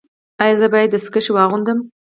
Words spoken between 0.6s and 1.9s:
باید دستکشې واغوندم؟